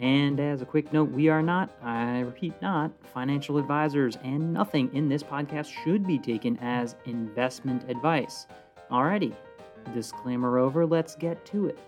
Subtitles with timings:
[0.00, 4.90] And as a quick note, we are not, I repeat, not financial advisors, and nothing
[4.94, 8.46] in this podcast should be taken as investment advice.
[8.90, 9.34] Alrighty,
[9.92, 11.78] disclaimer over, let's get to it.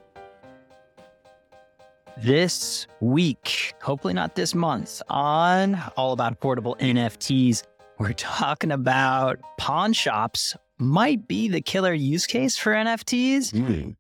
[2.19, 7.63] This week, hopefully not this month, on All About Portable NFTs,
[7.99, 13.53] we're talking about pawn shops might be the killer use case for NFTs.
[13.53, 13.97] Mm.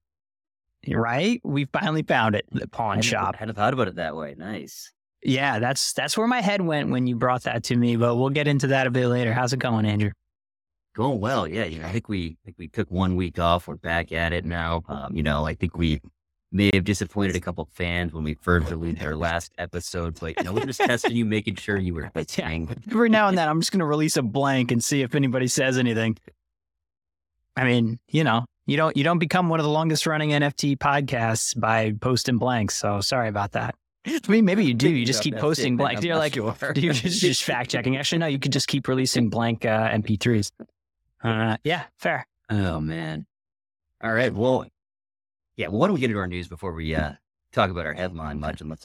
[0.88, 1.40] Right?
[1.44, 3.36] We finally found it, the pawn hadn't, shop.
[3.36, 4.34] hadn't thought about it that way.
[4.36, 4.92] Nice.
[5.22, 8.30] Yeah, that's that's where my head went when you brought that to me, but we'll
[8.30, 9.32] get into that a bit later.
[9.32, 10.10] How's it going, Andrew?
[10.94, 11.46] Going well.
[11.46, 11.64] Yeah.
[11.86, 13.66] I think we, I think we took one week off.
[13.66, 14.82] We're back at it now.
[14.88, 16.00] Um, you know, I think we
[16.52, 20.44] may have disappointed a couple fans when we first released our last episode, but you
[20.44, 22.68] know, we're just testing you, making sure you were listening.
[22.90, 25.78] Every now and then I'm just gonna release a blank and see if anybody says
[25.78, 26.18] anything.
[27.56, 30.76] I mean, you know, you don't you don't become one of the longest running NFT
[30.76, 32.76] podcasts by posting blanks.
[32.76, 33.74] So sorry about that.
[34.06, 34.90] I mean, maybe you do.
[34.90, 36.02] You just keep posting it, blanks.
[36.02, 36.54] You're like, sure.
[36.74, 37.96] you're just, just fact checking.
[37.96, 40.50] Actually, no, you could just keep releasing blank uh, MP3s.
[41.22, 42.26] Uh, yeah, fair.
[42.50, 43.26] Oh man.
[44.02, 44.32] All right.
[44.32, 44.66] Well,
[45.56, 45.68] yeah.
[45.68, 47.12] Well, why don't we get into our news before we uh,
[47.52, 48.84] talk about our headline much and let's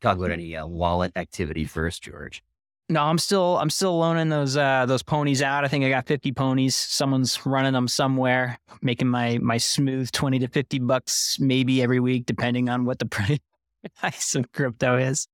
[0.00, 2.42] talk about any uh, wallet activity first, George.
[2.90, 5.64] No, I'm still I'm still loaning those uh, those ponies out.
[5.64, 6.74] I think I got 50 ponies.
[6.74, 12.26] Someone's running them somewhere, making my my smooth 20 to 50 bucks maybe every week,
[12.26, 13.06] depending on what the
[14.00, 15.28] price of crypto is.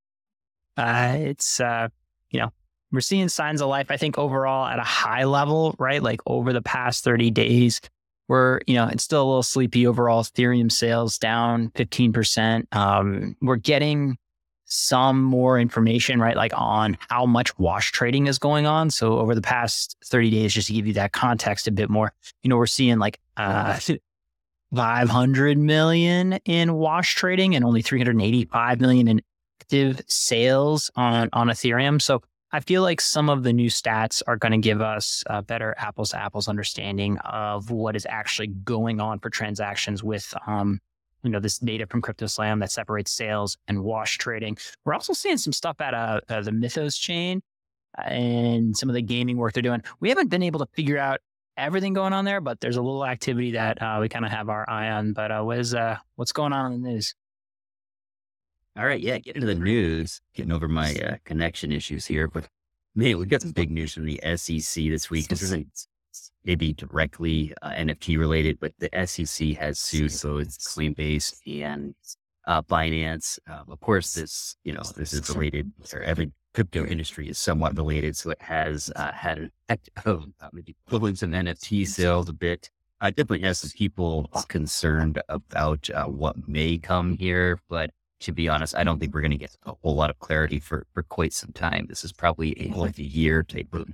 [0.77, 1.89] Uh, it's uh,
[2.31, 2.53] you know
[2.93, 3.91] we're seeing signs of life.
[3.91, 6.03] I think overall at a high level, right?
[6.03, 7.81] Like over the past 30 days,
[8.29, 10.23] we're you know it's still a little sleepy overall.
[10.23, 12.69] Ethereum sales down 15 percent.
[12.73, 14.19] Um, we're getting
[14.67, 16.37] some more information, right?
[16.37, 18.91] Like on how much wash trading is going on.
[18.91, 22.13] So over the past 30 days, just to give you that context a bit more,
[22.43, 23.79] you know, we're seeing like uh
[24.75, 29.23] 500 million in wash trading and only 385 million in
[29.61, 32.03] active sales on on Ethereum.
[32.03, 32.23] So
[32.53, 35.75] I feel like some of the new stats are going to give us a better
[35.79, 40.81] apples to apples understanding of what is actually going on for transactions with um
[41.27, 44.57] you know this data from CryptoSlam that separates sales and wash trading.
[44.85, 47.43] We're also seeing some stuff out of uh, the Mythos chain
[47.99, 49.83] uh, and some of the gaming work they're doing.
[50.01, 51.21] We haven't been able to figure out
[51.57, 54.49] everything going on there, but there's a little activity that uh, we kind of have
[54.49, 55.13] our eye on.
[55.13, 57.15] But uh, what is uh, what's going on in the news?
[58.79, 60.21] All right, yeah, get into the news.
[60.35, 62.47] Getting over my uh, connection issues here, but
[62.95, 65.29] man, we got some big news from the SEC this week.
[65.29, 65.87] This isn't
[66.47, 71.95] maybe directly uh, NFT related, but the SEC has sued so it's Coinbase and
[72.47, 73.39] uh, Binance.
[73.51, 77.77] Uh, of course, this you know this is related, or every crypto industry is somewhat
[77.77, 82.33] related, so it has uh, had an effect of maybe equivalence in NFT sales a
[82.33, 82.71] bit.
[83.01, 87.91] I definitely has some people concerned about uh, what may come here, but
[88.21, 90.59] to be honest, I don't think we're going to get a whole lot of clarity
[90.59, 91.87] for, for quite some time.
[91.91, 93.89] This is probably a like a year type of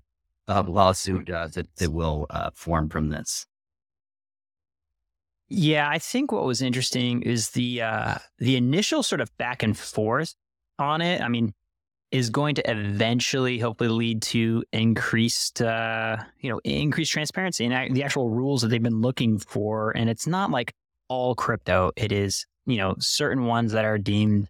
[0.48, 3.46] uh, lawsuit uh, that, that will uh, form from this.
[5.48, 9.76] Yeah, I think what was interesting is the uh, the initial sort of back and
[9.76, 10.34] forth
[10.78, 11.20] on it.
[11.20, 11.52] I mean,
[12.10, 18.02] is going to eventually, hopefully, lead to increased, uh, you know, increased transparency and the
[18.02, 19.94] actual rules that they've been looking for.
[19.94, 20.72] And it's not like
[21.08, 24.48] all crypto; it is, you know, certain ones that are deemed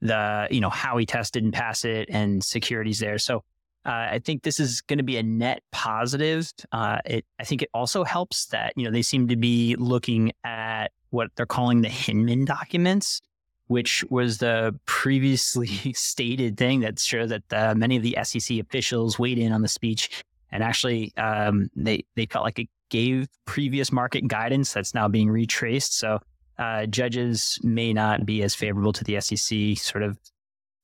[0.00, 3.18] the, you know, Howey tested and pass it, and securities there.
[3.18, 3.42] So
[3.86, 6.50] uh, I think this is going to be a net positive.
[6.72, 10.32] Uh, it, I think it also helps that you know they seem to be looking
[10.42, 13.20] at what they're calling the Hinman documents,
[13.66, 19.18] which was the previously stated thing that showed that uh, many of the SEC officials
[19.18, 23.92] weighed in on the speech, and actually um, they they felt like it gave previous
[23.92, 25.98] market guidance that's now being retraced.
[25.98, 26.20] So
[26.58, 30.18] uh, judges may not be as favorable to the SEC, sort of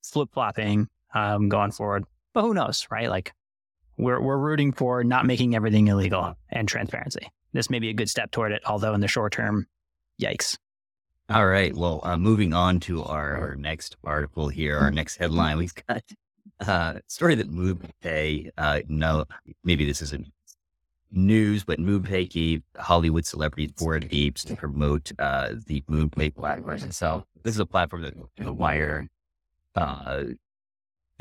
[0.03, 2.05] flip flopping um, going forward.
[2.33, 3.09] But who knows, right?
[3.09, 3.33] Like
[3.97, 7.29] we're we're rooting for not making everything illegal and transparency.
[7.53, 9.67] This may be a good step toward it, although in the short term,
[10.21, 10.57] yikes.
[11.29, 11.73] All right.
[11.75, 16.03] Well, uh, moving on to our, our next article here, our next headline, we've got
[16.67, 19.25] uh, a story that MoonPay, uh, no,
[19.63, 20.27] maybe this isn't
[21.11, 26.91] news, but MoonPay gave Hollywood celebrities Bored Apes to promote uh, the MoonPay platform.
[26.91, 29.07] So this is a platform that The Wire
[29.75, 30.23] uh,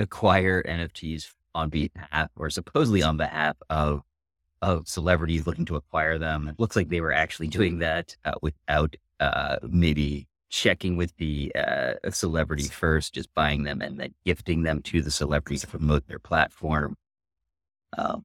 [0.01, 4.03] acquire NFTs on behalf or supposedly on behalf of
[4.63, 6.49] of celebrities looking to acquire them.
[6.49, 11.53] It looks like they were actually doing that uh, without uh, maybe checking with the
[11.55, 16.07] uh, celebrity first, just buying them and then gifting them to the celebrity to promote
[16.09, 16.97] their platform.
[17.97, 18.25] Um,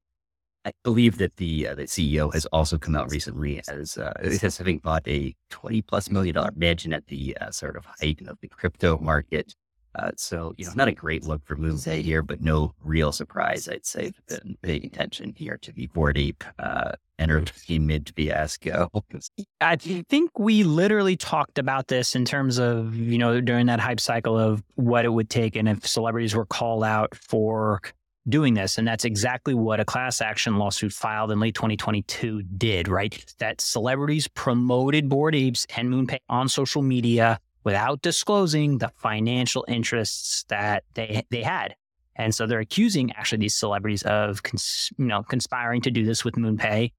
[0.66, 4.58] I believe that the uh, the CEO has also come out recently as uh, as
[4.58, 8.40] having bought a twenty plus million dollar mansion at the uh, sort of height of
[8.42, 9.54] the crypto market.
[9.98, 13.68] Uh, so you know, not a great look for Moonpay here, but no real surprise.
[13.68, 18.90] I'd say been paying attention here to the Bored Ape uh, entertainment fiasco.
[19.62, 24.00] I think we literally talked about this in terms of you know during that hype
[24.00, 27.82] cycle of what it would take and if celebrities were called out for
[28.28, 28.78] doing this.
[28.78, 33.24] And that's exactly what a class action lawsuit filed in late 2022 did, right?
[33.38, 40.46] That celebrities promoted Bored Apes and MoonPay on social media without disclosing the financial interests
[40.48, 41.76] that they, they had.
[42.16, 46.24] And so they're accusing actually these celebrities of cons- you know conspiring to do this
[46.24, 46.94] with MoonPay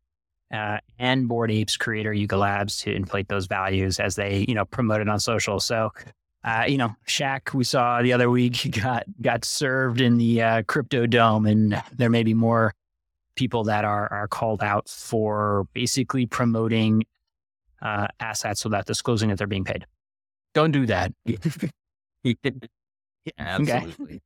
[0.52, 4.66] uh, and Bored Apes creator Yuga Labs to inflate those values as they you know
[4.66, 5.58] promote it on social.
[5.58, 5.90] So
[6.44, 10.62] uh, you know, Shaq we saw the other week got got served in the uh,
[10.64, 12.74] crypto dome, and there may be more
[13.34, 17.04] people that are are called out for basically promoting
[17.82, 19.86] uh, assets without disclosing that they're being paid.
[20.56, 21.12] Don't do that.
[22.24, 22.32] yeah,
[23.38, 24.22] absolutely.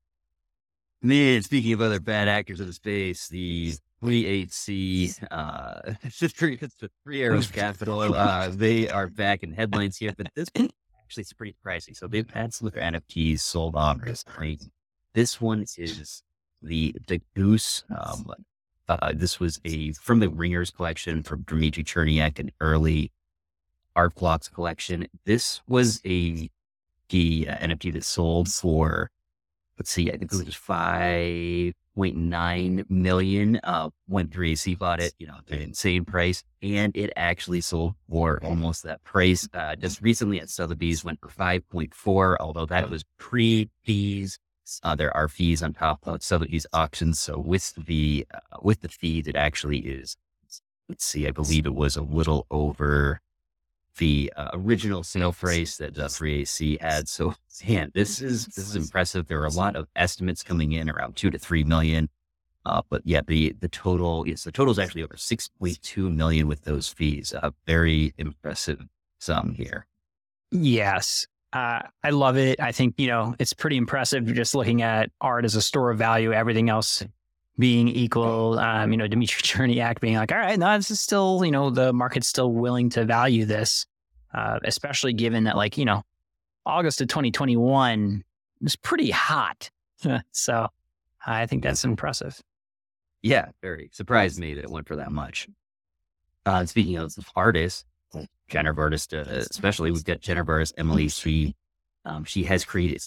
[1.03, 6.77] Man, speaking of other bad actors in the space, the 3AC, uh, it's three, it's
[6.77, 8.15] the Three Arrows Capital.
[8.15, 11.97] Uh, they are back in headlines here, but this actually it's pretty pricey.
[11.97, 14.61] So they've had some of their NFTs sold off recently.
[15.15, 16.23] This one is
[16.63, 17.83] the the Goose.
[17.91, 18.33] Um,
[18.89, 23.11] uh, this was a from the Ringers collection from Dmitri Cherniak, an early
[23.97, 25.07] Art Blocks collection.
[25.25, 26.51] This was a
[27.09, 29.11] the uh, NFT that sold for
[29.81, 32.91] let's see, I think it was five point nine million.
[32.91, 36.45] 0.9 million uh, when 3AC bought it, you know, the insane price.
[36.61, 39.49] And it actually sold for almost that price.
[39.55, 44.39] Uh, just recently at Sotheby's went for 5.4, although that was pre fees.
[44.83, 47.19] Uh, there are fees on top of Sotheby's auctions.
[47.19, 50.17] So with the, uh, with the fees, it actually is,
[50.91, 53.21] let's see, I believe it was a little over
[53.99, 57.09] the uh, original sale price that uh, 3AC had.
[57.09, 57.35] So,
[57.69, 59.27] man, this is this is impressive.
[59.27, 62.09] There are a lot of estimates coming in around two to three million.
[62.67, 66.11] Uh, but yeah, the the total yes, the total is actually over six point two
[66.11, 67.33] million with those fees.
[67.33, 68.81] A very impressive
[69.19, 69.87] sum here.
[70.51, 72.61] Yes, uh, I love it.
[72.61, 75.99] I think you know it's pretty impressive just looking at art as a store of
[75.99, 76.33] value.
[76.33, 77.03] Everything else
[77.61, 78.59] being equal.
[78.59, 81.71] Um, you know, Dmitri Cherniak being like, all right, no, this is still, you know,
[81.71, 83.87] the market's still willing to value this,
[84.35, 86.03] uh, especially given that, like, you know,
[86.67, 88.25] August of 2021
[88.61, 89.71] was pretty hot.
[90.33, 90.69] so
[91.25, 92.41] I think that's impressive.
[93.23, 95.47] Yeah, very surprised me that it went for that much.
[96.47, 97.85] Uh, speaking of artists,
[98.49, 101.09] generative artists, uh, especially we've got generative artist Emily.
[101.09, 101.55] She,
[102.07, 103.03] um, she has created.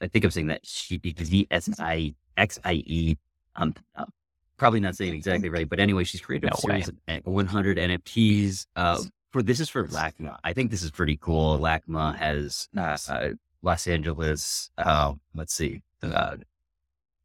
[0.00, 3.18] I think I'm saying that she V S I X I E
[3.56, 4.12] I'm, I'm
[4.56, 7.18] probably not saying exactly right, but anyway, she's created no a series way.
[7.24, 8.66] of 100 NFTs.
[8.76, 10.38] Uh, for this is for LACMA.
[10.44, 11.58] I think this is pretty cool.
[11.58, 13.28] LACMA has uh, uh,
[13.62, 14.70] Los Angeles.
[14.78, 16.36] Uh, let's see, uh,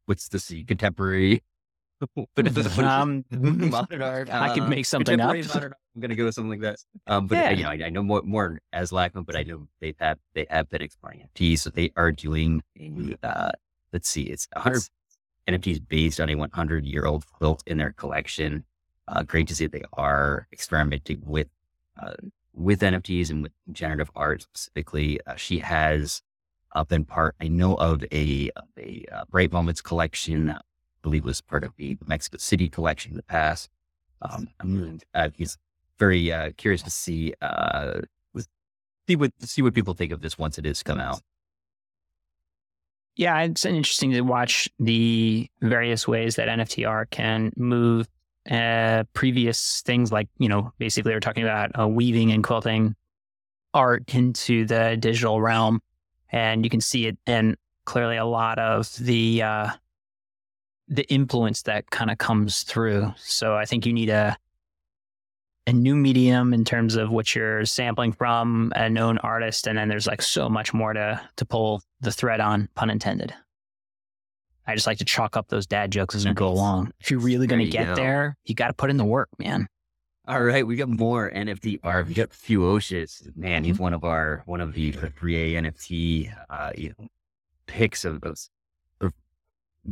[0.06, 1.42] what's the C contemporary?
[2.78, 4.32] um, modern art.
[4.32, 5.30] I could make something up.
[5.30, 6.76] I'm gonna go with something like that.
[7.06, 7.50] Um, but yeah.
[7.50, 10.46] you know, I, I, know more, more as LACMA, but I know they have they
[10.50, 12.62] have been exploring NFTs, so they are doing.
[13.22, 13.52] Uh,
[13.92, 14.82] let's see, it's 100
[15.48, 18.64] NFTs based on a 100 year old quilt in their collection.
[19.06, 21.48] Uh, great to see that they are experimenting with
[22.00, 22.14] uh,
[22.52, 25.20] with NFTs and with generative art specifically.
[25.26, 26.22] Uh, she has
[26.74, 30.60] up in part, I know of a, a, uh, Bright Moments collection, I
[31.02, 33.70] believe was part of the Mexico City collection in the past.
[34.22, 35.56] Um, I'm uh, he's
[35.98, 38.00] very uh, curious to see uh,
[39.06, 41.20] see what see what people think of this once it is come out.
[43.16, 48.08] Yeah, it's interesting to watch the various ways that NFT art can move
[48.50, 52.96] uh, previous things like, you know, basically we're talking about uh, weaving and quilting
[53.72, 55.80] art into the digital realm.
[56.30, 59.70] And you can see it and clearly a lot of the, uh,
[60.88, 63.14] the influence that kind of comes through.
[63.16, 64.36] So I think you need a,
[65.66, 69.88] a new medium in terms of what you're sampling from a known artist, and then
[69.88, 73.34] there's like so much more to to pull the thread on, pun intended.
[74.66, 76.92] I just like to chalk up those dad jokes as we go along.
[77.00, 77.94] If you're really going to get go.
[77.94, 79.68] there, you got to put in the work, man.
[80.26, 82.08] All right, we got more NFT art.
[82.08, 83.36] We got Fewocious.
[83.36, 83.82] Man, he's mm-hmm.
[83.82, 87.08] one of our one of the three A NFT uh, you know,
[87.66, 88.48] picks of those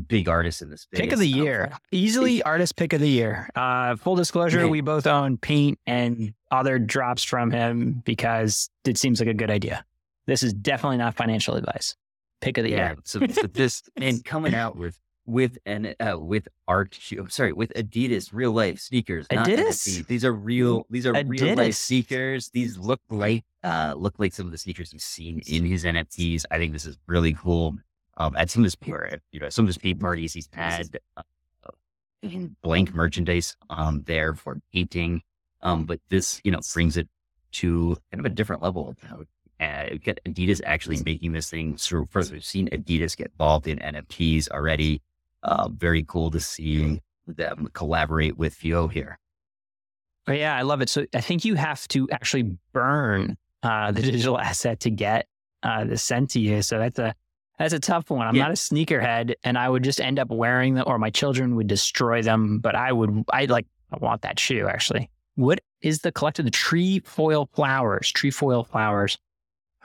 [0.06, 1.00] big artists in this space.
[1.00, 1.72] Pick of the year.
[1.90, 3.49] Easily artist pick of the year.
[3.54, 4.66] Uh, full disclosure, Yeah.
[4.66, 9.50] we both own Paint and other drops from him because it seems like a good
[9.50, 9.84] idea.
[10.26, 11.96] This is definitely not financial advice.
[12.40, 12.88] Pick of the yeah.
[12.88, 12.96] year.
[13.04, 17.20] So, so this and coming out with with an uh, with art shoe.
[17.20, 19.26] I'm sorry, with Adidas real life sneakers.
[19.30, 19.68] not Adidas?
[19.68, 20.06] NFT.
[20.06, 20.84] These are real.
[20.90, 22.50] These are real life sneakers.
[22.50, 26.44] These look like uh look like some of the sneakers you've seen in his NFTs.
[26.50, 27.76] I think this is really cool.
[28.16, 28.76] Um, at some of his
[29.33, 31.23] you know some of his paint parties, he's had uh,
[32.62, 35.23] blank merchandise um there for painting.
[35.62, 37.09] Um, but this you know brings it
[37.52, 38.95] to kind of a different level.
[39.61, 39.87] Uh,
[40.26, 41.76] Adidas actually making this thing.
[41.76, 45.02] So first, we've seen Adidas get involved in NFTs already.
[45.42, 49.19] Uh, very cool to see them collaborate with Fewo here.
[50.26, 50.88] But yeah, I love it.
[50.88, 55.26] So I think you have to actually burn uh, the digital asset to get
[55.62, 56.62] uh, this sent to you.
[56.62, 57.14] So that's a
[57.62, 58.26] that's a tough one.
[58.26, 58.42] I'm Yeah.
[58.42, 61.66] not a sneakerhead, and I would just end up wearing them, or my children would
[61.66, 62.59] destroy them.
[62.59, 65.11] But I would, I like, I want that shoe actually.
[65.35, 66.42] What is the collector?
[66.42, 69.16] The tree foil flowers, tree foil flowers.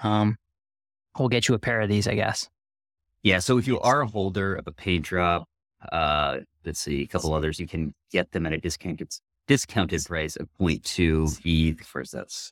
[0.04, 0.38] Um,
[1.18, 2.50] we'll get you a pair of these, I guess.
[3.24, 3.40] Yeah.
[3.40, 5.48] So if you are a holder of a paint drop,
[5.92, 9.10] uh, let's see, a couple others, you can get them at a discounted
[9.48, 11.86] discounted price of 0.2 ETH.
[11.86, 12.52] First, that's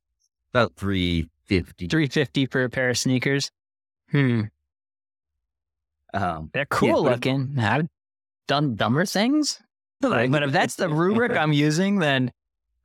[0.53, 1.87] about three fifty.
[1.87, 3.51] Three fifty for a pair of sneakers.
[4.11, 4.43] Hmm,
[6.15, 7.55] Um, they're cool but- looking.
[7.59, 7.87] I've
[8.47, 9.59] done dumber things.
[10.01, 12.31] Like, but if that's the rubric I'm using, then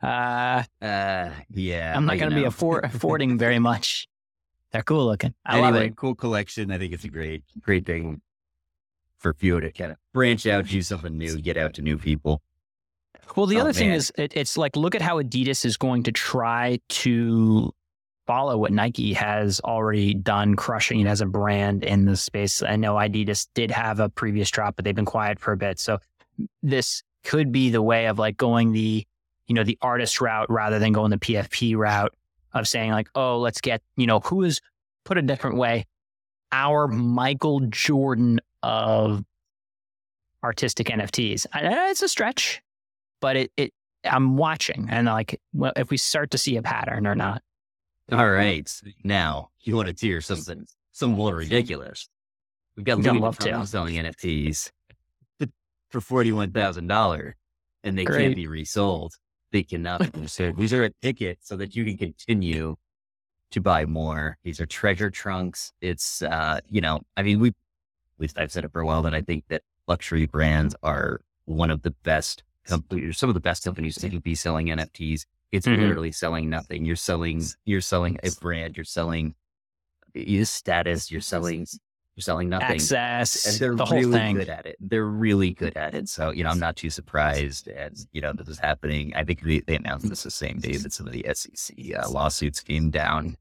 [0.03, 4.07] uh, uh, yeah, I'm not going to be afford- affording very much.
[4.73, 5.35] They're cool looking.
[5.45, 5.97] I anyway, love it.
[5.97, 6.71] cool collection.
[6.71, 8.21] I think it's a great, great thing
[9.19, 12.41] for Fewo to kind of branch out, do something new, get out to new people.
[13.37, 16.05] Well, the Oh, other thing is, it, it's like look at how Adidas is going
[16.05, 17.73] to try to
[18.31, 22.63] follow what Nike has already done, crushing it as a brand in the space.
[22.63, 25.81] I know Adidas did have a previous drop, but they've been quiet for a bit.
[25.81, 25.99] So
[26.63, 29.05] this could be the way of like going the,
[29.49, 32.15] you know, the artist route rather than going the PFP route
[32.55, 34.61] of saying like, oh, let's get, you know, who is
[35.05, 35.87] put a different way,
[36.53, 39.25] our Michael Jordan of
[40.45, 41.47] artistic NFTs.
[41.53, 42.63] It's a stretch,
[43.21, 47.09] but it, it I'm watching and like, well, if we start to see a pattern
[47.09, 47.43] or not.
[48.13, 48.71] All right.
[49.05, 52.09] Now, you want to hear something, some more ridiculous.
[52.77, 54.71] We've got Louis love selling NFTs
[55.91, 57.33] for $41,000
[57.85, 58.23] and they Great.
[58.23, 59.15] can't be resold.
[59.53, 60.57] They cannot be resold.
[60.57, 62.77] These are a ticket so that you can continue
[63.51, 64.39] to buy more.
[64.45, 65.73] These are treasure trunks.
[65.81, 67.55] It's, uh, you know, I mean, we, at
[68.19, 71.71] least I've said it for a while that I think that luxury brands are one
[71.71, 75.27] of the best companies, some of the best companies to be selling NFTs.
[75.53, 75.79] It's Mhm.
[75.79, 76.85] literally selling nothing.
[76.85, 78.77] You're selling, you're selling a brand.
[78.77, 79.35] You're selling
[80.15, 81.11] your status.
[81.11, 81.67] You're selling,
[82.17, 82.77] you're selling nothing.
[82.77, 84.37] Access, And they're the whole really thing.
[84.37, 84.77] good at it.
[84.81, 86.09] They're really good at it.
[86.09, 87.69] So, you know, I'm not too surprised.
[87.69, 89.13] And, you know, this is happening.
[89.17, 92.09] I think they, they announced this the same day that some of the SEC uh,
[92.11, 93.37] lawsuits came down.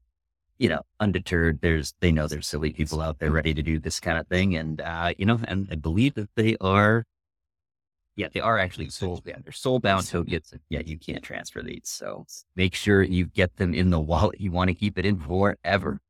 [0.58, 3.98] You know, undeterred, there's, they know there's silly people out there ready to do this
[3.98, 4.56] kind of thing.
[4.56, 7.06] And, uh, you know, and I believe that they are,
[8.20, 10.52] yeah, they are actually soul, yeah, they're soul bound tokens.
[10.68, 11.84] Yeah, you can't transfer these.
[11.84, 14.38] So make sure you get them in the wallet.
[14.38, 16.00] You want to keep it in forever.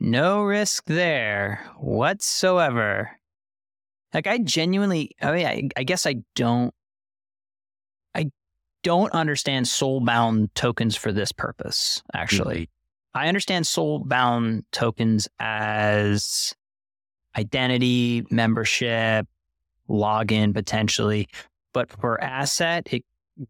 [0.00, 3.10] No risk there whatsoever.
[4.14, 6.72] Like I genuinely, I mean, I, I guess I don't,
[8.14, 8.30] I
[8.82, 12.02] don't understand soul bound tokens for this purpose.
[12.14, 13.18] Actually, mm-hmm.
[13.18, 16.54] I understand soul bound tokens as
[17.36, 19.26] identity, membership,
[19.90, 21.28] login potentially,
[21.72, 23.04] but for asset, it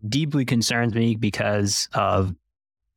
[0.09, 2.35] deeply concerns me because of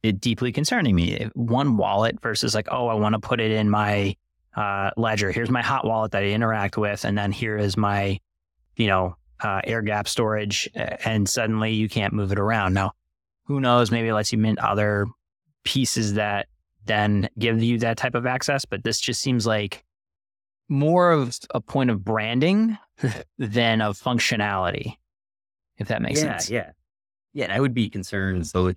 [0.02, 1.30] it deeply concerning me.
[1.34, 4.16] One wallet versus like, oh, I want to put it in my
[4.56, 5.32] uh, ledger.
[5.32, 8.20] Here's my hot wallet that I interact with, and then here is my,
[8.76, 12.74] you know, uh, air gap storage, and suddenly you can't move it around.
[12.74, 12.94] Now,
[13.46, 13.92] who knows?
[13.92, 15.06] Maybe it lets you mint other
[15.64, 16.48] pieces that
[16.86, 18.66] then give you that type of access.
[18.66, 19.84] But this just seems like
[20.70, 22.78] more of a point of branding
[23.38, 24.96] than of functionality.
[25.78, 26.50] If that makes yeah, sense.
[26.50, 26.72] Yeah.
[27.34, 27.46] Yeah.
[27.46, 28.76] And I would be concerned both,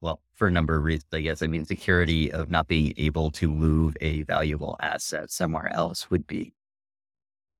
[0.00, 1.42] well, for a number of reasons, I guess.
[1.42, 6.26] I mean, security of not being able to move a valuable asset somewhere else would
[6.26, 6.54] be,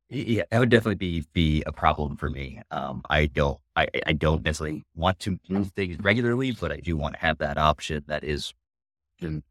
[0.09, 2.63] yeah, that would definitely be, be a problem for me.
[2.71, 6.97] Um, I don't, I, I don't necessarily want to move things regularly, but I do
[6.97, 8.55] want to have that option that is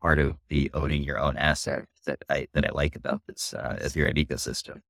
[0.02, 3.78] part of the owning your own asset that I, that I like about this, uh,
[3.96, 4.82] your ecosystem.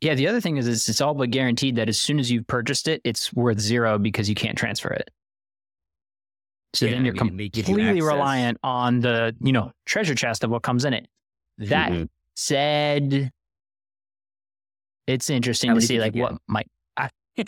[0.00, 2.46] Yeah, the other thing is it's, it's all but guaranteed that as soon as you've
[2.46, 5.10] purchased it, it's worth zero because you can't transfer it.
[6.74, 10.44] So Yeah, then you're mean, it you completely reliant on the, you know, treasure chest
[10.44, 11.08] of what comes in it.
[11.58, 12.08] That Mhm.
[12.34, 13.32] said,
[15.06, 16.68] it's interesting How to see like what might.
[16.96, 17.10] I,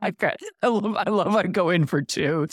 [0.00, 2.46] I, got- I love I love I go in for two.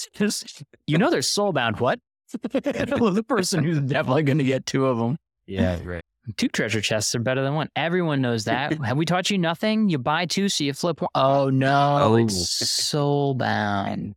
[0.88, 1.79] You know they're soulbound.
[1.79, 2.00] What?
[2.34, 5.17] I love the person who's definitely going to get two of them.
[5.46, 6.01] yeah, right.
[6.38, 7.70] Two treasure chests are better than one.
[7.75, 8.74] Everyone knows that.
[8.84, 9.89] Have we taught you nothing?
[9.89, 11.10] You buy two, so you flip one.
[11.13, 12.15] Oh no, Oh.
[12.15, 14.15] it's soulbound.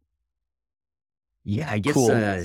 [1.45, 2.11] Yeah, I guess Cool.
[2.11, 2.45] uh,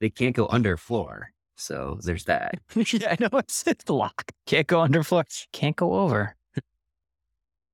[0.00, 1.30] they can't go under floor.
[1.56, 2.54] So there's that.
[2.76, 4.30] yeah, I know it's, it's locked.
[4.46, 5.24] Can't go underfloor.
[5.52, 6.36] Can't go over.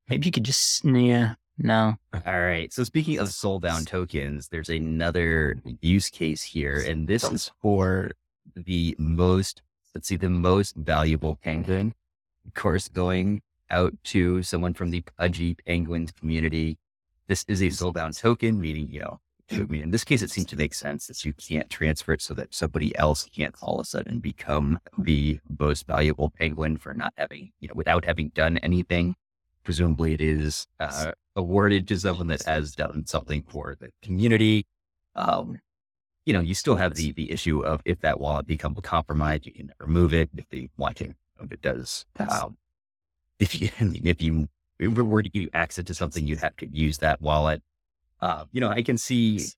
[0.09, 1.35] Maybe you could just yeah.
[1.59, 1.97] No.
[2.15, 2.73] All right.
[2.73, 8.13] So speaking of soulbound tokens, there's another use case here, and this is for
[8.55, 9.63] the most,
[9.95, 11.95] let's see, the most valuable penguin.
[12.47, 16.79] Of course, going out to someone from the pudgy penguins community.
[17.27, 20.47] This is a soulbound token, meaning, you know, I mean, in this case, it seems
[20.49, 23.85] to make sense that you can't transfer it so that somebody else can't all of
[23.85, 28.59] a sudden become the most valuable penguin for not having, you know, without having done
[28.59, 29.15] anything.
[29.69, 34.65] Presumably, it is uh, awarded to someone that has done something for the community.
[35.15, 35.61] Um,
[36.25, 39.53] you know, you still have the the issue of if that wallet becomes compromised, you
[39.53, 41.13] can remove it if they want to.
[41.39, 42.57] If it does, um,
[43.39, 44.49] if you if you
[44.79, 47.63] if we were to give you access to something, you'd have to use that wallet.
[48.23, 49.49] Uh, you know, I can see,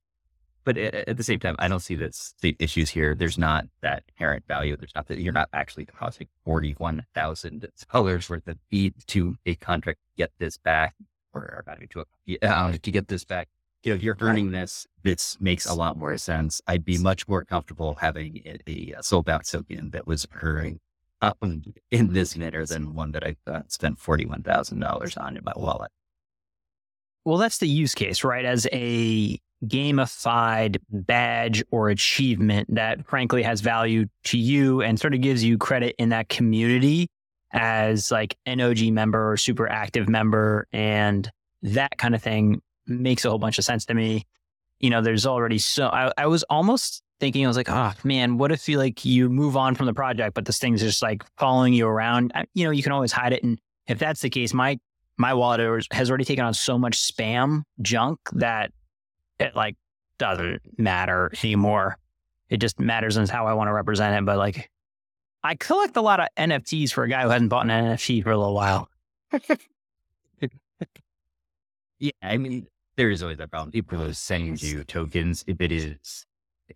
[0.64, 3.14] but at, at the same time, I don't see this the issues here.
[3.14, 4.76] There's not that inherent value.
[4.76, 9.36] There's not that you're not actually depositing forty one thousand dollars worth of fee to
[9.46, 10.94] a contract to get this back,
[11.32, 13.48] or, or not even to a uh, to get this back.
[13.82, 16.60] You know, if you're earning this, this makes a lot more sense.
[16.66, 20.80] I'd be much more comfortable having a, a soulbound token that was occurring
[21.22, 25.36] um, in this manner than one that I uh, spent forty one thousand dollars on
[25.36, 25.90] in my wallet.
[27.24, 28.44] Well, that's the use case, right?
[28.44, 35.20] As a gamified badge or achievement that frankly has value to you and sort of
[35.20, 37.08] gives you credit in that community
[37.52, 41.30] as like an OG member or super active member and
[41.62, 44.24] that kind of thing makes a whole bunch of sense to me.
[44.78, 48.38] You know, there's already so I, I was almost thinking I was like, oh man,
[48.38, 51.22] what if you like you move on from the project, but this thing's just like
[51.36, 52.32] following you around?
[52.34, 53.42] I- You know, you can always hide it.
[53.42, 53.58] And
[53.88, 54.78] if that's the case, my
[55.18, 58.72] my wallet has- has already taken on so much spam junk that
[59.40, 59.76] it like
[60.18, 61.96] doesn't matter anymore.
[62.48, 64.24] It just matters in how I want to represent it.
[64.24, 64.70] But like,
[65.42, 68.30] I collect a lot of NFTs for a guy who hasn't bought an NFT for
[68.30, 68.88] a little while.
[72.00, 73.70] Yeah, I mean, there is always that problem.
[73.70, 76.24] People will send you tokens if it is,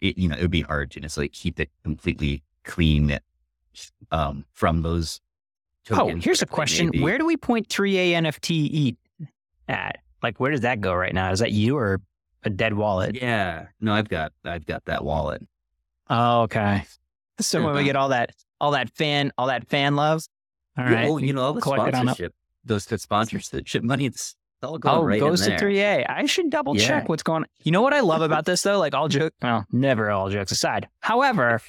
[0.02, 3.18] it, you know, it would be hard to necessarily keep it completely clean
[4.12, 5.20] um, from those.
[5.90, 6.90] Oh, here's a question.
[7.00, 8.98] Where do we point three A NFT eat
[9.66, 10.00] at?
[10.22, 11.32] Like, where does that go right now?
[11.32, 12.02] Is that you or
[12.44, 13.16] a dead wallet?
[13.20, 15.42] Yeah, no, I've got, I've got that wallet.
[16.10, 16.84] Oh, okay.
[17.40, 20.22] So when we get all that, all that fan, all that fan love,
[20.78, 21.08] all right.
[21.08, 22.16] oh, you know, all the collect it on up.
[22.16, 26.04] sponsorship, those good sponsorship money, it's all going Oh, right goes to three A.
[26.06, 26.86] I should double Yeah.
[26.86, 27.48] check what's going on.
[27.62, 28.78] You know what I love about this though?
[28.78, 30.88] Like all joke, well, never all jokes aside.
[31.00, 31.60] However,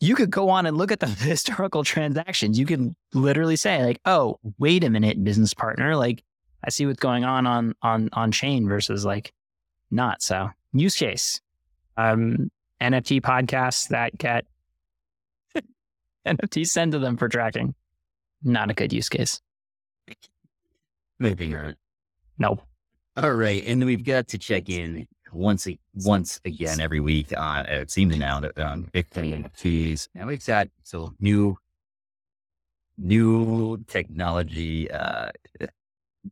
[0.00, 2.58] you could go on and look at the historical transactions.
[2.58, 5.94] You could literally say like, "Oh, wait a minute, business partner.
[5.96, 6.24] Like,
[6.64, 9.32] I see what's going on on on on chain versus like
[9.92, 11.40] not." So use case,
[11.96, 12.50] um,
[12.80, 14.44] NFT podcasts that get
[16.26, 17.74] NFT sent to them for tracking.
[18.42, 19.40] Not a good use case.
[21.18, 21.76] Maybe not.
[22.38, 22.62] Nope.
[23.16, 27.32] All right, and then we've got to check in once a, once again every week
[27.36, 30.08] on it seems now that on Bitcoin fees.
[30.14, 31.56] Now we've got so new
[32.98, 35.30] new technology uh,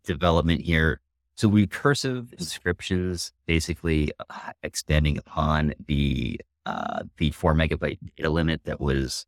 [0.05, 1.01] development here.
[1.41, 8.79] So recursive inscriptions basically uh, extending upon the uh, the four megabyte data limit that
[8.79, 9.25] was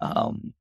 [0.00, 0.54] um,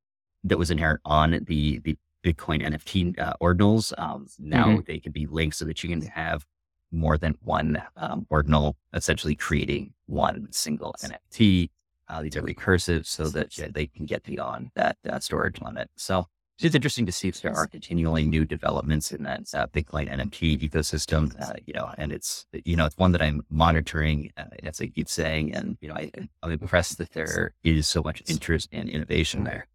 [0.44, 3.94] that was inherent on the the Bitcoin NFT uh, ordinals.
[4.00, 6.44] Um, now they can be linked so that you can have
[6.92, 11.70] more than one um, ordinal, essentially creating one single NFT.
[12.08, 15.92] Uh, these are recursive so that they can get beyond that uh, storage limit.
[15.98, 16.26] So
[16.62, 20.60] it's interesting to see if there are continually new developments in that uh, Bitcoin NFT
[20.60, 21.34] ecosystem.
[21.42, 24.88] Uh, you know, and it's you know it's one that I'm monitoring, uh, as I
[24.88, 26.12] keep saying, and you know I,
[26.44, 29.68] I'm impressed that there is so much interest and innovation there.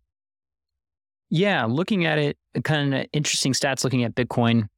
[1.31, 4.69] Yeah, looking at it, kind of interesting stats looking at Bitcoin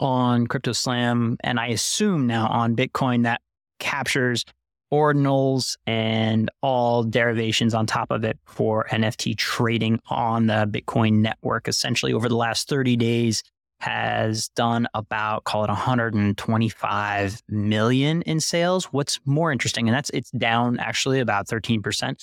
[0.00, 3.40] on CryptoSlam, and I assume now on Bitcoin that
[3.80, 4.44] captures
[4.94, 11.66] ordinals and all derivations on top of it for NFT trading on the Bitcoin network.
[11.66, 13.42] Essentially, over the last 30 days,
[13.80, 18.86] has done about call it 125 million in sales.
[18.86, 22.22] What's more interesting, and that's it's down actually about 13 percent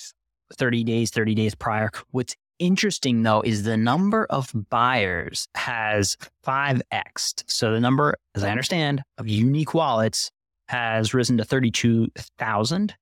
[0.56, 1.90] 30 days, 30 days prior.
[2.10, 7.44] What's interesting though is the number of buyers has 5x.
[7.46, 10.30] So the number, as I understand, of unique wallets
[10.72, 12.94] has risen to 32,000.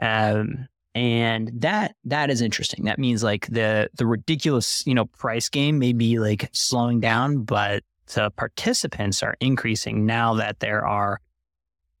[0.00, 2.86] Um, and that that is interesting.
[2.86, 7.44] That means like the the ridiculous, you know, price game may be like slowing down,
[7.44, 11.20] but the participants are increasing now that there are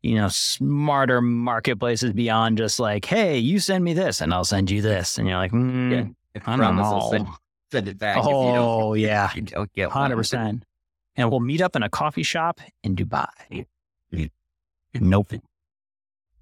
[0.00, 4.70] you know, smarter marketplaces beyond just like, hey, you send me this and I'll send
[4.70, 5.18] you this.
[5.18, 6.40] And you're like, mm, yeah.
[6.46, 7.08] I don't know.
[7.10, 7.26] Send,
[7.72, 8.18] send, it back.
[8.20, 9.28] Oh, yeah.
[9.34, 10.62] You don't get 100%.
[11.16, 13.66] And we'll meet up in a coffee shop in Dubai.
[14.94, 15.32] Nope.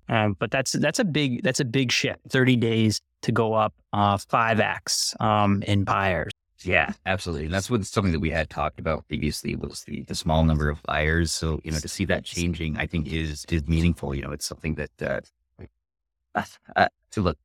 [0.09, 2.21] Um, but that's that's a big that's a big shift.
[2.29, 6.33] Thirty days to go up uh, five uh, x um, in buyers.
[6.63, 7.47] Yeah, absolutely.
[7.47, 10.69] And that's what something that we had talked about previously was the, the small number
[10.69, 11.31] of buyers.
[11.31, 14.15] So, you know, to see that changing, I think is, is meaningful.
[14.15, 14.91] You know, it's something that,
[16.35, 16.43] uh,
[16.75, 17.39] uh, so look,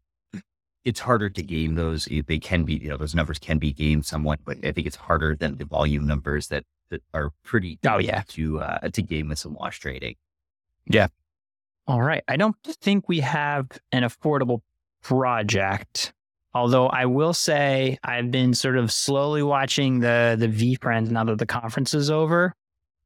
[0.86, 2.06] it's harder to game those.
[2.06, 4.96] They can be, you know, those numbers can be gamed somewhat, but I think it's
[4.96, 8.24] harder than the volume numbers that, that are pretty oh, yeah.
[8.30, 10.16] to, uh, to game with some wash trading.
[10.88, 11.08] Yeah.
[11.88, 12.24] All right.
[12.28, 14.62] I don't think we have an affordable
[15.02, 16.14] project
[16.54, 21.38] Although I will say I've been sort of slowly watching the the VeeFriends now that
[21.38, 22.56] the conference is over.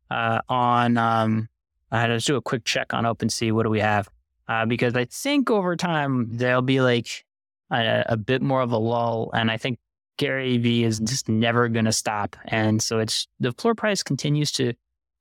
[0.09, 1.47] Uh, on um,
[1.91, 3.51] I had to do a quick check on OpenSea.
[3.51, 4.09] What do we have?
[4.47, 7.25] Uh, because I think over time there'll be like
[7.71, 9.79] a, a, bit more of a lull, and I think
[10.17, 12.35] Gary V is just never going to stop.
[12.45, 14.73] And so it's the floor price continues to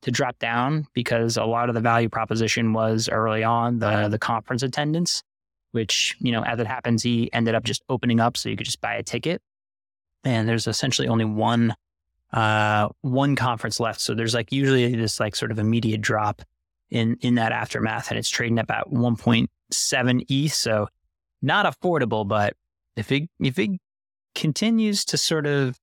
[0.04, 4.18] to drop down because a lot of the value proposition was early on the the
[4.18, 5.22] conference attendance
[5.74, 8.64] which, you know, as it happens, he ended up just opening up so you could
[8.64, 9.42] just buy a ticket.
[10.22, 11.74] And there's essentially only one
[12.32, 14.00] uh, one conference left.
[14.00, 16.42] So there's like usually this like sort of immediate drop
[16.90, 20.54] in in that aftermath, and it's trading about 1.7 ETH.
[20.54, 20.86] So
[21.42, 22.54] not affordable, but
[22.96, 23.70] if it if it
[24.36, 25.76] continues to sort of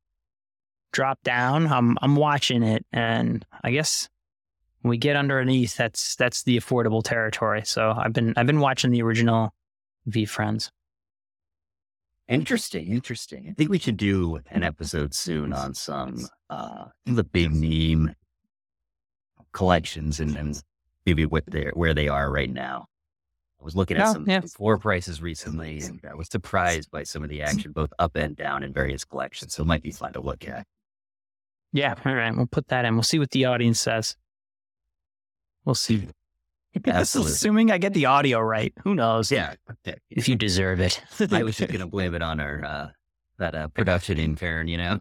[0.91, 4.09] drop down, I'm I'm watching it, and I guess
[4.81, 7.61] when we get underneath, that's that's the affordable territory.
[7.65, 9.53] So I've been I've been watching the original
[10.09, 10.71] VeeFriends.
[12.27, 13.47] Interesting, interesting.
[13.49, 16.17] I think we should do an episode soon on some
[16.49, 18.15] uh the big meme
[19.53, 20.63] collections and, and
[21.05, 22.87] maybe what they where they are right now.
[23.59, 24.41] I was looking at oh, some yeah.
[24.41, 28.35] floor prices recently and I was surprised by some of the action both up and
[28.35, 29.53] down in various collections.
[29.53, 30.65] So it might be fun to look at.
[31.73, 32.35] Yeah, all right.
[32.35, 32.95] We'll put that in.
[32.95, 34.15] We'll see what the audience says.
[35.65, 36.07] We'll see.
[36.85, 37.31] Absolutely.
[37.31, 38.73] Assuming I get the audio right.
[38.83, 39.31] Who knows?
[39.31, 39.55] Yeah.
[40.09, 41.01] If you deserve it.
[41.31, 42.87] I was just going to blame it on our, uh,
[43.39, 44.99] that uh, production intern, you know?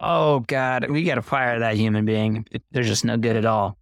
[0.00, 0.90] Oh, God.
[0.90, 2.46] We got to fire that human being.
[2.72, 3.78] They're just no good at all.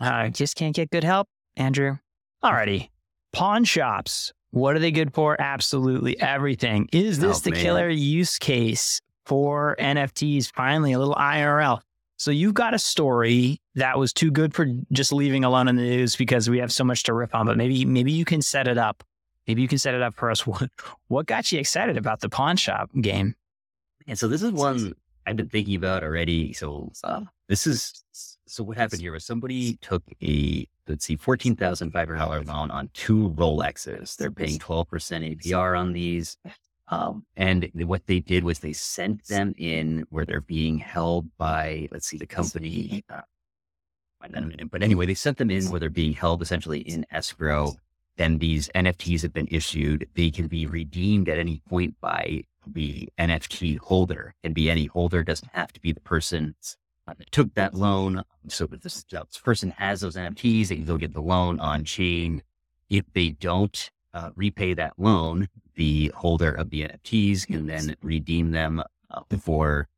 [0.00, 1.98] I uh, just can't get good help, Andrew.
[2.42, 2.90] Alrighty.
[3.32, 4.32] Pawn shops.
[4.50, 5.40] What are they good for?
[5.40, 6.88] Absolutely everything.
[6.92, 7.60] Is this oh, the man.
[7.60, 10.52] killer use case for NFTs?
[10.52, 11.80] Finally, a little IRL.
[12.16, 15.82] So you've got a story that was too good for just leaving alone in the
[15.82, 17.46] news because we have so much to rip on.
[17.46, 19.02] But maybe maybe you can set it up.
[19.48, 20.46] Maybe you can set it up for us.
[20.46, 20.70] What
[21.08, 23.34] what got you excited about the pawn shop game?
[24.06, 24.94] And so this is one
[25.26, 26.52] I've been thinking about already.
[26.52, 28.04] So uh, this is
[28.46, 32.44] so what happened here was somebody took a let's see fourteen thousand five hundred dollar
[32.44, 34.16] loan on two Rolexes.
[34.16, 36.36] They're paying twelve percent APR on these.
[36.88, 41.88] Um, and what they did was they sent them in where they're being held by,
[41.90, 43.04] let's see, the company.
[43.08, 43.22] Uh,
[44.70, 47.74] but anyway, they sent them in where they're being held essentially in escrow.
[48.16, 50.08] Then these NFTs have been issued.
[50.14, 54.34] They can be redeemed at any point by the NFT holder.
[54.44, 56.54] And be any holder doesn't have to be the person
[57.06, 58.22] that took that loan.
[58.48, 61.84] So if this, this person has those NFTs, they can go get the loan on
[61.84, 62.42] chain.
[62.90, 68.50] If they don't uh, repay that loan, the holder of the NFTs can then redeem
[68.50, 69.88] them uh, for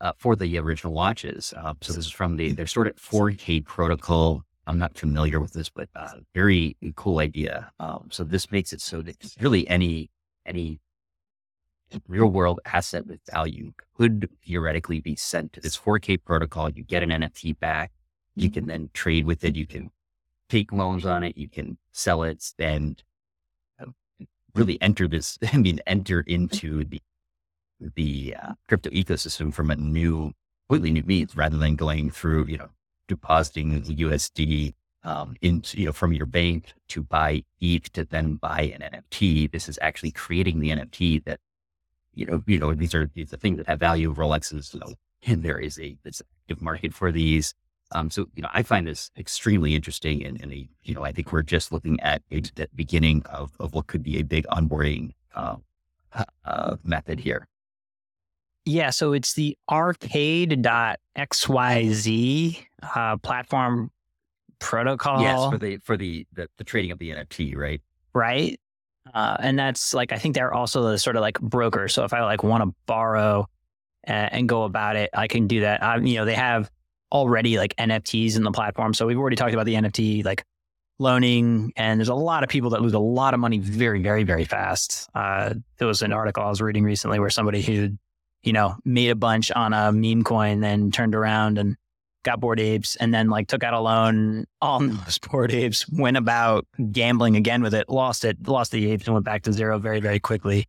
[0.00, 1.52] uh, for the original watches.
[1.56, 4.42] Uh, so this is from the they're sort of 4K protocol.
[4.66, 7.72] I'm not familiar with this, but uh, very cool idea.
[7.80, 10.10] Um, so this makes it so that really any
[10.46, 10.80] any
[12.06, 16.70] real world asset with value could theoretically be sent to this 4K protocol.
[16.70, 17.92] You get an NFT back.
[18.36, 19.56] You can then trade with it.
[19.56, 19.90] You can
[20.48, 21.36] take loans on it.
[21.36, 23.02] You can sell it, and
[24.58, 27.00] really enter this, I mean, enter into the,
[27.80, 30.32] the uh, crypto ecosystem from a new,
[30.68, 32.68] completely new means rather than going through, you know,
[33.06, 38.62] depositing USD um, into, you know, from your bank to buy ETH to then buy
[38.78, 39.50] an NFT.
[39.50, 41.40] This is actually creating the NFT that,
[42.14, 44.12] you know, you know, these are, these are things that have value.
[44.12, 44.94] Rolexes, you know,
[45.26, 47.54] and there is a, this active market for these.
[47.92, 50.24] Um, so, you know, I find this extremely interesting.
[50.24, 53.74] And, and a, you know, I think we're just looking at the beginning of, of
[53.74, 55.56] what could be a big onboarding uh,
[56.44, 57.46] uh, method here.
[58.64, 60.58] Yeah, so it's the arcade.xyz
[62.94, 63.90] uh, platform
[64.58, 65.22] protocol.
[65.22, 67.80] Yes, for the for the, the the trading of the NFT, right?
[68.12, 68.60] Right.
[69.14, 71.88] Uh, and that's like I think they're also the sort of like broker.
[71.88, 73.48] So if I like want to borrow
[74.06, 75.82] uh, and go about it, I can do that.
[75.82, 76.70] Um, you know, they have
[77.12, 78.94] already like NFTs in the platform.
[78.94, 80.44] So we've already talked about the NFT like
[80.98, 84.24] loaning, and there's a lot of people that lose a lot of money very, very,
[84.24, 85.08] very fast.
[85.14, 87.90] Uh, there was an article I was reading recently where somebody who,
[88.42, 91.76] you know, made a bunch on a meme coin, then turned around and
[92.24, 96.16] got bored apes, and then like took out a loan on those bored apes, went
[96.16, 99.78] about gambling again with it, lost it, lost the apes, and went back to zero
[99.78, 100.66] very, very quickly.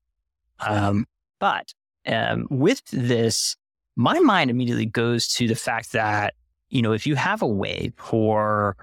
[0.60, 1.06] Um,
[1.39, 1.73] but
[2.06, 3.56] um, with this,
[3.95, 6.34] my mind immediately goes to the fact that
[6.69, 8.75] you know if you have a way for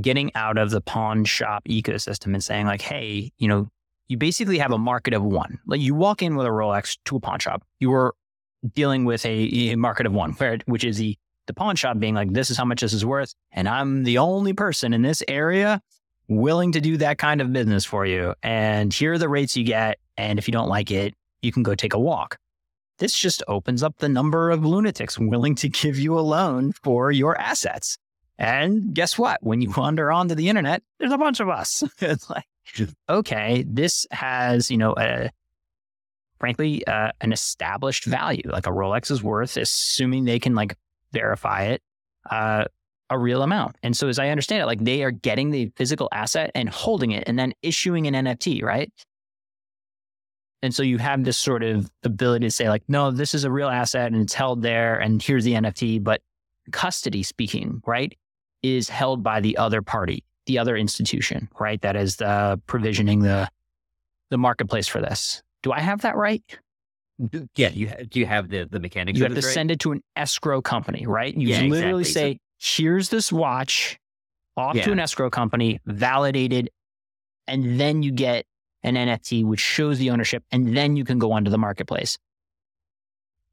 [0.00, 3.68] getting out of the pawn shop ecosystem and saying like, hey, you know,
[4.08, 5.58] you basically have a market of one.
[5.66, 8.14] Like you walk in with a Rolex to a pawn shop, you are
[8.74, 12.14] dealing with a, a market of one, where, which is the the pawn shop being
[12.14, 13.34] like, this is how much this is worth.
[13.50, 15.82] And I'm the only person in this area
[16.28, 18.34] willing to do that kind of business for you.
[18.44, 19.98] And here are the rates you get.
[20.16, 22.38] And if you don't like it, you can go take a walk.
[23.00, 27.10] This just opens up the number of lunatics willing to give you a loan for
[27.10, 27.96] your assets.
[28.38, 29.42] And guess what?
[29.42, 31.82] When you wander onto the internet, there's a bunch of us.
[31.98, 32.44] it's like,
[33.08, 35.30] okay, this has, you know, a,
[36.38, 38.42] frankly, uh, an established value.
[38.44, 40.76] Like a Rolex is worth, assuming they can like
[41.12, 41.82] verify it,
[42.30, 42.64] uh,
[43.08, 43.76] a real amount.
[43.82, 47.12] And so, as I understand it, like they are getting the physical asset and holding
[47.12, 48.92] it and then issuing an NFT, right?
[50.62, 53.50] And so you have this sort of ability to say, like, no, this is a
[53.50, 56.02] real asset and it's held there, and here's the NFT.
[56.02, 56.20] But
[56.70, 58.16] custody speaking, right,
[58.62, 61.80] is held by the other party, the other institution, right?
[61.80, 63.48] That is the provisioning the
[64.30, 65.42] the marketplace for this.
[65.62, 66.42] Do I have that right?
[67.56, 69.18] Yeah, you do you have the the mechanics?
[69.18, 69.54] You have to right?
[69.54, 71.34] send it to an escrow company, right?
[71.34, 72.34] You Yeah, literally exactly.
[72.34, 72.38] say,
[72.82, 73.98] "Here's this watch,
[74.56, 76.70] off to an escrow company, validated,
[77.46, 78.46] and then you get
[78.82, 82.18] an NFT which shows the ownership, and then you can go onto the marketplace."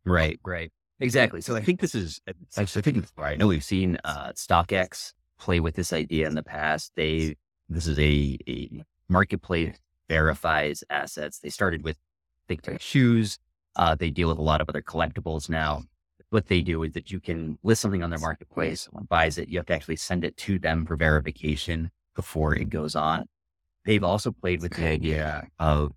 [0.05, 0.71] Right, right.
[0.99, 1.41] Exactly.
[1.41, 2.19] So I think this is,
[2.57, 6.91] I think, I know we've seen uh, StockX play with this idea in the past.
[6.95, 7.35] They,
[7.69, 9.75] this is a, a marketplace
[10.09, 11.39] verifies assets.
[11.39, 11.97] They started with,
[12.47, 13.37] think, their shoes.
[13.75, 15.83] Uh, they deal with a lot of other collectibles now.
[16.29, 18.81] What they do is that you can list something on their marketplace.
[18.81, 19.49] Someone buys it.
[19.49, 23.25] You have to actually send it to them for verification before it goes on.
[23.87, 25.93] They've also played with the idea of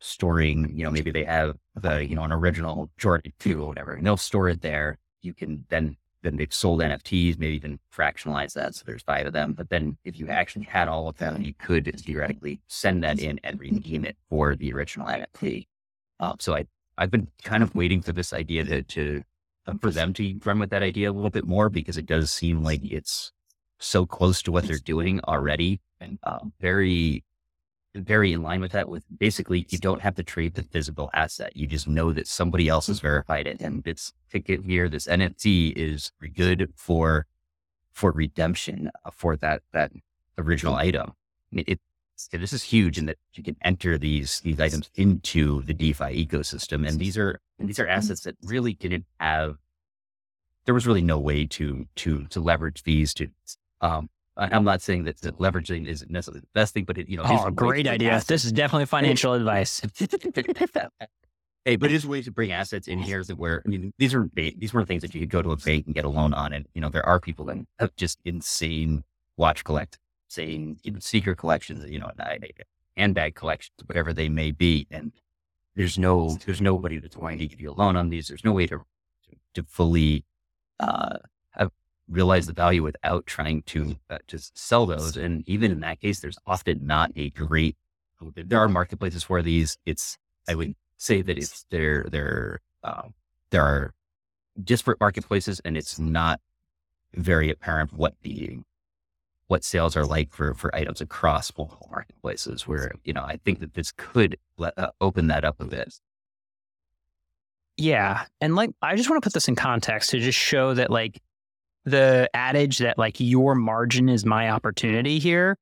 [0.00, 3.92] storing, you know, maybe they have the, you know, an original Jordan 2 or whatever,
[3.92, 4.96] and they'll store it there.
[5.20, 8.74] You can then, then they've sold NFTs, maybe even fractionalize that.
[8.74, 9.52] So there's five of them.
[9.52, 13.38] But then if you actually had all of them, you could theoretically send that in
[13.44, 15.66] and redeem it for the original NFT.
[16.20, 16.64] Um, so I,
[16.96, 19.22] I've been kind of waiting for this idea to, to,
[19.66, 22.30] uh, for them to run with that idea a little bit more because it does
[22.30, 23.32] seem like it's
[23.78, 27.24] so close to what they're doing already and um, very
[27.94, 31.56] very in line with that with basically you don't have to trade the physical asset.
[31.56, 35.72] You just know that somebody else has verified it and this ticket here this nft
[35.76, 37.26] is good for
[37.92, 39.90] for redemption uh, for that that
[40.36, 41.12] original item.
[41.52, 41.80] I mean, it,
[42.32, 46.86] this is huge in that you can enter these these items into the defi ecosystem
[46.86, 49.56] and these are and these are assets that really didn't have
[50.64, 53.28] there was really no way to to to leverage these to
[53.80, 57.08] um I- I'm not saying that, that leveraging isn't necessarily the best thing, but it,
[57.08, 58.12] you know, Oh, great idea!
[58.12, 59.80] assets- This is definitely financial advice.
[61.64, 64.14] hey, but it is ways to bring assets in here that where I mean, these
[64.14, 66.32] are these were things that you could go to a bank and get a loan
[66.34, 69.04] on, and you know, there are people that have just insane
[69.36, 69.98] watch collect,
[70.28, 72.44] insane you know, sneaker collections, you know, and
[72.96, 75.12] handbag collections, whatever they may be, and
[75.74, 78.28] there's no there's nobody that's wanting to give you a loan on these.
[78.28, 78.80] There's no way to
[79.54, 80.24] to fully
[80.80, 81.18] uh,
[82.08, 85.16] realize the value without trying to uh, just sell those.
[85.16, 87.76] And even in that case, there's often not a great.
[88.34, 89.76] There are marketplaces for these.
[89.86, 90.18] It's
[90.48, 92.06] I would say that it's there.
[92.10, 93.14] There um,
[93.50, 93.94] there are
[94.62, 96.40] disparate marketplaces, and it's not
[97.14, 98.58] very apparent what the
[99.46, 102.66] what sales are like for for items across multiple marketplaces.
[102.66, 105.94] Where you know, I think that this could let, uh, open that up a bit.
[107.78, 108.24] Yeah.
[108.40, 111.20] And like, I just want to put this in context to just show that, like,
[111.84, 115.56] the adage that, like, your margin is my opportunity here.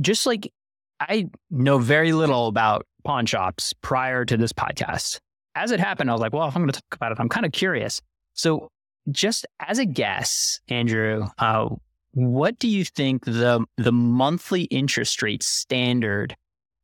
[0.00, 0.52] Just like
[1.00, 5.20] I know very little about pawn shops prior to this podcast.
[5.54, 7.28] As it happened, I was like, well, if I'm going to talk about it, I'm
[7.28, 8.00] kind of curious.
[8.34, 8.68] So,
[9.10, 11.68] just as a guess, Andrew, uh,
[12.12, 16.36] what do you think the the monthly interest rate standard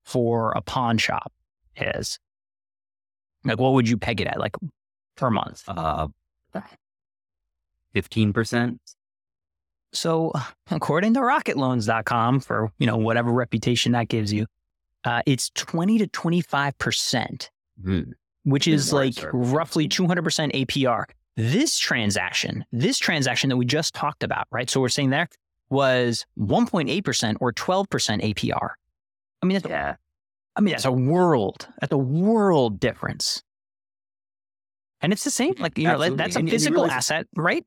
[0.05, 1.33] for a pawn shop
[1.76, 2.18] is?
[3.44, 4.57] Like, what would you peg it at, like
[5.16, 5.64] per month?
[5.66, 6.09] Uh,
[7.92, 8.81] fifteen percent.
[9.94, 10.33] So,
[10.70, 14.46] according to RocketLoans.com, for you know whatever reputation that gives you,
[15.05, 17.50] uh, it's twenty to twenty five percent,
[17.83, 18.02] Hmm.
[18.44, 21.05] which Good is like roughly two hundred percent APR.
[21.37, 24.68] This transaction, this transaction that we just talked about, right?
[24.68, 25.28] So we're saying there
[25.70, 28.70] was one point eight percent or twelve percent APR.
[29.42, 29.96] I mean, that's, Yeah.
[30.55, 31.66] I mean, that's a world.
[31.81, 33.42] That's a world difference.
[35.00, 36.16] And it's the same, like you know, Absolutely.
[36.16, 37.64] that's a And- physical asset, right?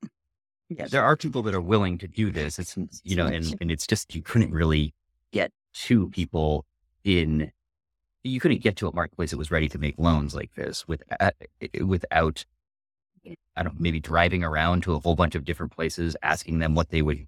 [0.70, 2.58] Yeah, there are people that are willing to do this.
[2.58, 4.94] It's you know, and and it's just you couldn't really
[5.32, 5.52] get
[5.86, 6.66] to people
[7.04, 7.52] in.
[8.24, 11.04] You couldn't get to a marketplace that was ready to make loans like this with
[11.20, 11.32] uh,
[11.86, 12.46] without.
[13.56, 16.90] I don't maybe driving around to a whole bunch of different places, asking them what
[16.90, 17.26] they would,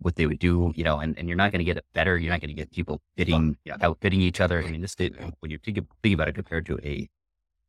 [0.00, 2.18] what they would do, you know, and, and you're not going to get it better.
[2.18, 4.62] You're not going to get people bidding, outbidding each other.
[4.62, 7.08] I mean, this when you think, think about it compared to a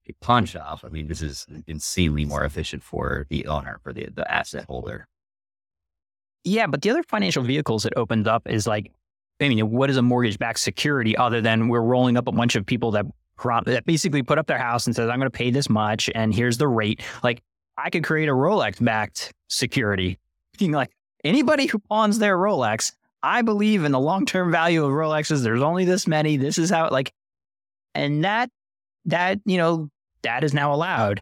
[0.09, 4.29] a pawn I mean, this is insanely more efficient for the owner, for the, the
[4.31, 5.07] asset holder.
[6.43, 8.91] Yeah, but the other financial vehicles it opened up is like,
[9.41, 12.65] I mean, what is a mortgage-backed security other than we're rolling up a bunch of
[12.65, 13.05] people that
[13.65, 16.33] that basically put up their house and says, "I'm going to pay this much, and
[16.33, 17.41] here's the rate." Like,
[17.77, 20.19] I could create a Rolex-backed security.
[20.59, 20.91] Being like
[21.23, 22.91] anybody who pawns their Rolex,
[23.23, 25.41] I believe in the long-term value of Rolexes.
[25.41, 26.35] There's only this many.
[26.35, 27.13] This is how like,
[27.95, 28.49] and that
[29.05, 29.89] that you know
[30.23, 31.21] that is now allowed,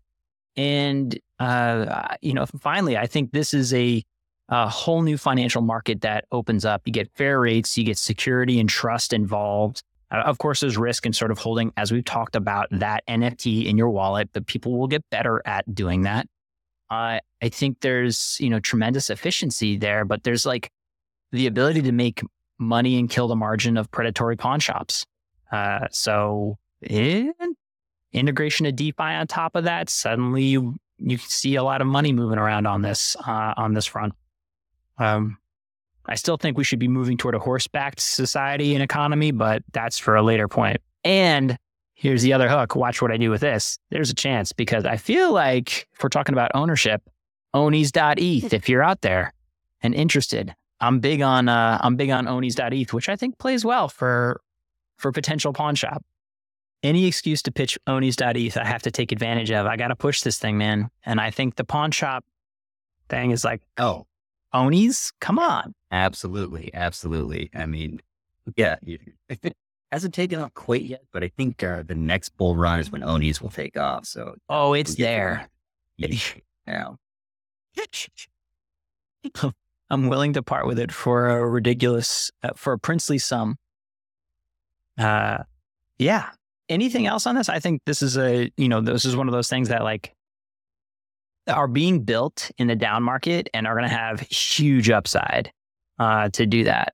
[0.55, 4.03] and uh, you know, finally, I think this is a
[4.49, 6.83] a whole new financial market that opens up.
[6.85, 9.83] You get fair rates, you get security and trust involved.
[10.09, 13.65] Uh, of course, there's risk in sort of holding, as we've talked about, that NFT
[13.65, 16.27] in your wallet, but people will get better at doing that.
[16.89, 20.71] Uh, I think there's, you know, tremendous efficiency there, but there's like
[21.33, 22.21] the ability to make
[22.57, 25.05] money and kill the margin of predatory pawn shops.
[25.51, 26.57] Uh, so,
[28.13, 31.87] integration of DeFi on top of that, suddenly you you can see a lot of
[31.87, 34.13] money moving around on this uh, on this front.
[34.97, 35.37] Um,
[36.07, 39.99] I still think we should be moving toward a horse-backed society and economy, but that's
[39.99, 40.77] for a later point.
[41.03, 41.57] And
[41.93, 42.75] here's the other hook.
[42.75, 43.77] Watch what I do with this.
[43.91, 47.01] There's a chance because I feel like if we're talking about ownership,
[47.53, 49.33] onies.eth, if you're out there
[49.81, 53.89] and interested, I'm big on uh, I'm big on onies.eth, which I think plays well
[53.89, 54.41] for
[54.97, 56.03] for potential pawn shop.
[56.83, 59.65] Any excuse to pitch onies.eth, I have to take advantage of.
[59.65, 60.89] I got to push this thing, man.
[61.05, 62.23] And I think the pawn shop
[63.09, 64.05] thing is like, Oh,
[64.53, 65.11] Onies?
[65.19, 65.73] Come on.
[65.91, 66.71] absolutely.
[66.73, 67.49] Absolutely.
[67.55, 68.01] I mean,
[68.55, 69.55] yeah, you- it
[69.91, 73.03] hasn't taken off quite yet, but I think uh, the next bull run is when
[73.03, 74.05] Onies will take off.
[74.05, 75.49] So Oh, it's we'll get to there.
[76.67, 76.95] Yeah.
[79.35, 79.49] Yeah.
[79.89, 83.57] I'm willing to part with it for a ridiculous, uh, for a princely sum.
[84.97, 85.39] Uh,
[85.97, 86.29] yeah.
[86.69, 87.49] Anything else on this?
[87.49, 90.13] I think this is a, you know, this is one of those things that like
[91.47, 95.51] are being built in the down market and are going to have huge upside
[95.99, 96.93] uh, to do that.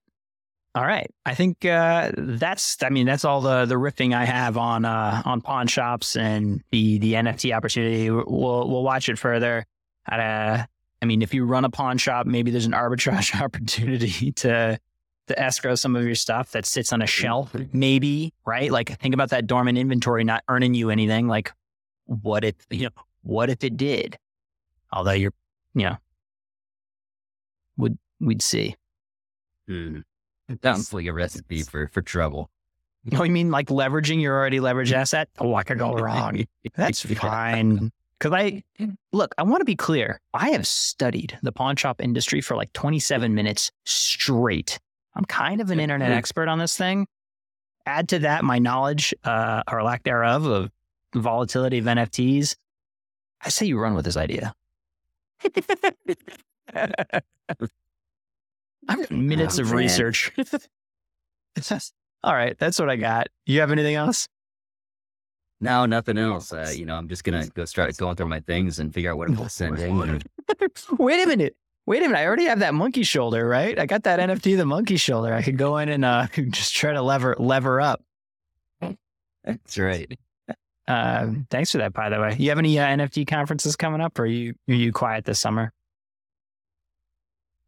[0.76, 2.82] All right, I think uh, that's.
[2.82, 6.64] I mean, that's all the the riffing I have on uh, on pawn shops and
[6.72, 8.10] the the NFT opportunity.
[8.10, 9.68] We'll we'll watch it further.
[10.10, 10.68] At a,
[11.00, 14.80] I mean, if you run a pawn shop, maybe there's an arbitrage opportunity to
[15.28, 17.56] to escrow some of your stuff that sits on a shelf.
[17.72, 18.72] Maybe right?
[18.72, 21.28] Like think about that dormant inventory not earning you anything.
[21.28, 21.52] Like
[22.06, 23.04] what if you know?
[23.22, 24.18] What if it did?
[24.92, 25.34] Although you're,
[25.74, 25.98] you know,
[27.78, 28.76] would we'd see.
[29.68, 30.00] Hmm.
[30.62, 32.50] Sounds like a recipe for, for trouble.
[33.14, 35.30] Oh, you mean like leveraging your already leveraged asset?
[35.40, 36.46] Oh, what could go wrong?
[36.76, 37.92] That's fine.
[38.20, 38.64] Because I
[39.12, 40.22] look, I want to be clear.
[40.34, 44.80] I have studied the pawn shop industry for like 27 minutes straight.
[45.16, 46.16] I'm kind of an internet Mhm.
[46.16, 47.08] expert on this thing.
[47.86, 50.72] Add to that my knowledge or lack thereof of
[51.14, 52.56] volatility of NFTs.
[53.42, 54.54] I say you run with this idea.
[58.88, 59.78] I've got minutes Oh, of man.
[59.78, 60.32] research.
[62.24, 63.28] All right, that's what I got.
[63.46, 64.28] You have anything else?
[65.60, 66.52] No, nothing else.
[66.52, 69.18] Uh, you know, I'm just gonna go start going through my things and figure out
[69.18, 70.22] what I'm gonna send in.
[70.98, 71.56] Wait a minute.
[71.86, 72.18] Wait a minute.
[72.18, 73.78] I already have that monkey shoulder, right?
[73.78, 75.34] I got that NFT, the monkey shoulder.
[75.34, 78.02] I could go in and uh, just try to lever lever up.
[79.44, 80.18] That's right.
[80.88, 82.36] Uh, thanks for that, by the way.
[82.40, 85.40] You have any uh, NFT conferences coming up, or are you are you quiet this
[85.40, 85.74] summer?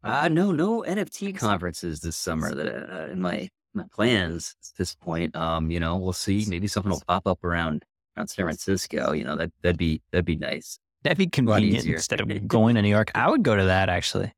[0.02, 4.94] Uh, no, no NFT conferences this summer that uh, in my my plans at this
[4.94, 5.36] point.
[5.36, 6.46] Um, you know, we'll see.
[6.48, 7.84] Maybe something will pop up around
[8.16, 9.12] around San Francisco.
[9.12, 10.78] You know, that that'd be that'd be nice.
[11.06, 13.12] That'd be convenient instead of going to New York.
[13.14, 14.32] I would go to that actually.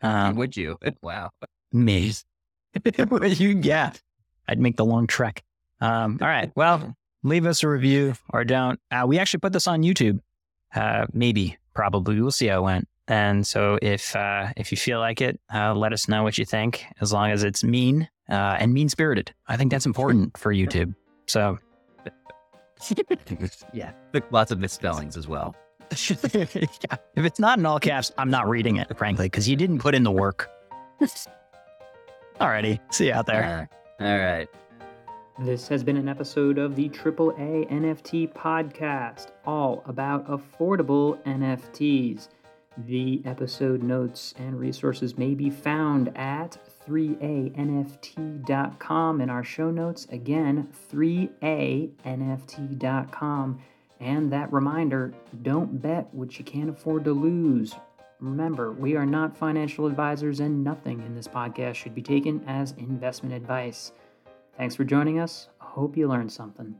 [0.00, 0.78] Um, Would you?
[1.02, 1.30] Wow.
[1.74, 2.14] me.
[2.94, 3.92] you, yeah,
[4.48, 5.42] I'd make the long trek.
[5.82, 6.50] Um, all right.
[6.54, 8.80] Well, leave us a review or don't.
[8.90, 10.20] Uh, we actually put this on YouTube.
[10.74, 12.18] Uh, maybe, probably.
[12.18, 12.88] We'll see how it went.
[13.06, 16.46] And so if uh, if you feel like it, uh, let us know what you
[16.46, 16.86] think.
[17.02, 20.94] As long as it's mean uh, and mean spirited, I think that's important for YouTube.
[21.26, 21.58] So
[23.74, 23.92] yeah,
[24.30, 25.54] lots of misspellings as well.
[25.90, 26.96] Yeah.
[27.16, 29.94] If it's not in all caps, I'm not reading it, frankly, because you didn't put
[29.94, 30.48] in the work.
[32.40, 33.68] Alrighty, see you out there.
[34.00, 34.48] Uh, all right.
[35.40, 42.28] This has been an episode of the AAA NFT podcast, all about affordable NFTs.
[42.86, 50.06] The episode notes and resources may be found at 3anft.com in our show notes.
[50.10, 53.60] Again, 3anft.com.
[54.00, 57.74] And that reminder don't bet what you can't afford to lose.
[58.18, 62.72] Remember, we are not financial advisors, and nothing in this podcast should be taken as
[62.72, 63.92] investment advice.
[64.56, 65.48] Thanks for joining us.
[65.58, 66.74] Hope you learned something.